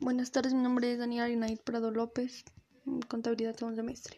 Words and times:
Buenas 0.00 0.32
tardes, 0.32 0.52
mi 0.54 0.62
nombre 0.62 0.92
es 0.92 0.98
Daniela 0.98 1.28
Inaid 1.28 1.60
Prado 1.60 1.90
López, 1.90 2.44
contabilidad 3.08 3.54
segundo 3.54 3.76
semestre. 3.76 4.16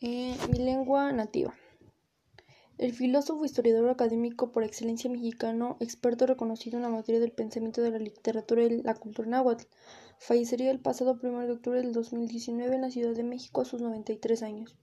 Eh, 0.00 0.36
mi 0.50 0.58
lengua 0.58 1.12
nativa. 1.12 1.54
El 2.76 2.92
filósofo, 2.92 3.44
historiador 3.44 3.88
académico 3.88 4.50
por 4.50 4.64
excelencia 4.64 5.08
mexicano, 5.08 5.76
experto 5.78 6.26
reconocido 6.26 6.76
en 6.76 6.82
la 6.82 6.88
materia 6.88 7.20
del 7.20 7.30
pensamiento 7.30 7.80
de 7.80 7.92
la 7.92 7.98
literatura 7.98 8.64
y 8.64 8.82
la 8.82 8.94
cultura 8.94 9.28
náhuatl, 9.28 9.66
fallecería 10.18 10.72
el 10.72 10.80
pasado 10.80 11.18
1 11.22 11.46
de 11.46 11.52
octubre 11.52 11.80
del 11.80 11.92
2019 11.92 12.74
en 12.74 12.82
la 12.82 12.90
Ciudad 12.90 13.14
de 13.14 13.22
México 13.22 13.60
a 13.60 13.64
sus 13.64 13.80
93 13.80 14.42
años. 14.42 14.76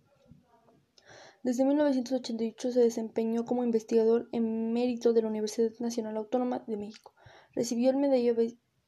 Desde 1.44 1.66
1988 1.66 2.72
se 2.72 2.80
desempeñó 2.80 3.44
como 3.44 3.66
investigador 3.66 4.30
en 4.32 4.72
mérito 4.72 5.12
de 5.12 5.24
la 5.24 5.28
Universidad 5.28 5.72
Nacional 5.80 6.16
Autónoma 6.16 6.64
de 6.68 6.78
México. 6.78 7.14
Recibió 7.54 7.90
el 7.90 7.98
medalla, 7.98 8.34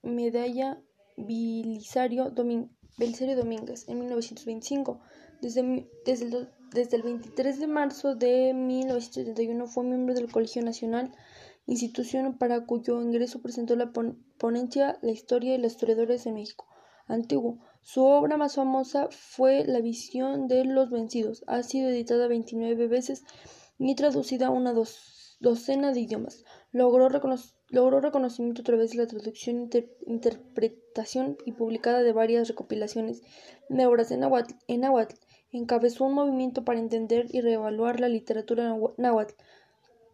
medalla 0.05 0.81
Belisario, 1.17 2.29
Domínguez 2.29 3.89
en 3.89 3.99
1925. 3.99 5.01
Desde, 5.41 5.89
desde, 6.05 6.25
el, 6.25 6.49
desde 6.71 6.97
el 6.97 7.03
23 7.03 7.59
de 7.59 7.67
marzo 7.67 8.15
de 8.15 8.53
1971 8.53 9.67
fue 9.67 9.83
miembro 9.83 10.13
del 10.15 10.31
Colegio 10.31 10.61
Nacional, 10.61 11.11
institución 11.67 12.37
para 12.37 12.65
cuyo 12.65 13.01
ingreso 13.01 13.41
presentó 13.41 13.75
la 13.75 13.91
ponencia 14.37 14.97
La 15.01 15.11
historia 15.11 15.55
y 15.55 15.57
los 15.57 15.73
historiadores 15.73 16.23
de 16.23 16.31
México 16.31 16.65
antiguo. 17.07 17.59
Su 17.81 18.03
obra 18.03 18.37
más 18.37 18.55
famosa 18.55 19.09
fue 19.11 19.65
La 19.65 19.79
visión 19.79 20.47
de 20.47 20.65
los 20.65 20.89
vencidos. 20.89 21.43
Ha 21.47 21.63
sido 21.63 21.89
editada 21.89 22.27
29 22.27 22.87
veces 22.87 23.23
y 23.77 23.95
traducida 23.95 24.49
una 24.49 24.73
docena 24.73 25.24
de 25.39 25.99
idiomas. 25.99 26.43
Logró 26.71 27.09
Logró 27.69 27.99
reconocimiento 27.99 28.61
a 28.61 28.65
través 28.65 28.91
de 28.91 28.97
la 28.97 29.07
traducción, 29.07 29.69
interpretación 30.05 31.37
y 31.45 31.53
publicada 31.53 32.03
de 32.03 32.13
varias 32.13 32.47
recopilaciones 32.47 33.23
de 33.69 33.85
obras 33.85 34.11
en 34.11 34.19
náhuatl. 34.19 35.15
Encabezó 35.51 36.05
un 36.05 36.13
movimiento 36.13 36.63
para 36.63 36.79
entender 36.79 37.25
y 37.31 37.41
reevaluar 37.41 37.99
la 37.99 38.07
literatura 38.07 38.77
náhuatl. 38.97 39.33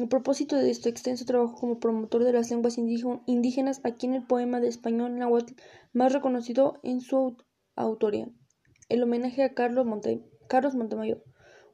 A 0.00 0.06
propósito 0.06 0.56
de 0.56 0.70
este 0.70 0.88
extenso 0.88 1.26
trabajo 1.26 1.54
como 1.54 1.78
promotor 1.78 2.24
de 2.24 2.32
las 2.32 2.50
lenguas 2.50 2.78
indígenas, 2.78 3.80
aquí 3.84 4.06
en 4.06 4.14
el 4.14 4.26
poema 4.26 4.58
de 4.58 4.68
español 4.68 5.18
náhuatl 5.18 5.52
más 5.92 6.14
reconocido 6.14 6.80
en 6.82 7.02
su 7.02 7.36
autoría, 7.76 8.30
el 8.88 9.02
homenaje 9.02 9.42
a 9.42 9.52
Carlos, 9.52 9.86
Carlos 10.48 10.74
Montemayor. 10.74 11.22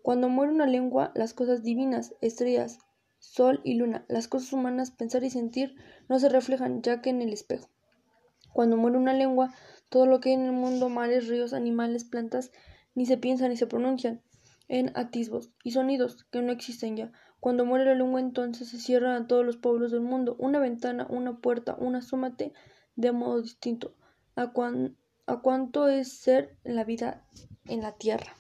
Cuando 0.03 0.29
muere 0.29 0.53
una 0.53 0.67
lengua, 0.67 1.13
las 1.15 1.33
cosas 1.33 1.63
divinas, 1.63 2.17
estrellas, 2.21 2.81
sol 3.21 3.61
y 3.63 3.75
luna, 3.75 4.05
las 4.09 4.27
cosas 4.27 4.53
humanas, 4.53 4.91
pensar 4.91 5.23
y 5.23 5.31
sentir, 5.31 5.77
no 6.09 6.19
se 6.19 6.29
reflejan 6.29 6.83
ya 6.83 7.01
que 7.01 7.11
en 7.11 7.23
el 7.23 7.33
espejo. 7.33 7.71
Cuando 8.53 8.77
muere 8.77 8.99
una 8.99 9.13
lengua, 9.13 9.55
todo 9.91 10.07
lo 10.07 10.19
que 10.19 10.31
hay 10.31 10.35
en 10.35 10.47
el 10.47 10.53
mundo, 10.53 10.89
mares, 10.89 11.29
ríos, 11.29 11.53
animales, 11.53 12.03
plantas, 12.03 12.51
ni 12.97 13.07
se 13.07 13.17
piensan 13.17 13.51
ni 13.51 13.57
se 13.57 13.69
pronuncian 13.69 14.23
en 14.67 14.91
atisbos 14.97 15.53
y 15.63 15.71
sonidos 15.71 16.25
que 16.33 16.43
no 16.43 16.51
existen 16.51 16.97
ya. 16.97 17.13
Cuando 17.41 17.65
muere 17.65 17.85
la 17.85 17.95
lengua 17.95 18.21
entonces 18.21 18.69
se 18.69 18.79
cierran 18.79 19.23
a 19.23 19.27
todos 19.27 19.45
los 19.45 19.57
pueblos 19.57 19.93
del 19.93 20.01
mundo 20.01 20.37
una 20.39 20.59
ventana, 20.59 21.07
una 21.09 21.39
puerta, 21.39 21.77
una 21.79 22.03
súmate 22.03 22.53
de 22.97 23.13
modo 23.13 23.43
distinto 23.43 23.95
a, 24.35 24.53
a 25.27 25.41
cuánto 25.41 25.89
es 25.89 26.13
ser 26.13 26.57
la 26.65 26.85
vida 26.85 27.25
en 27.67 27.83
la 27.83 27.93
tierra. 27.93 28.35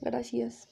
Gracias. 0.00 0.68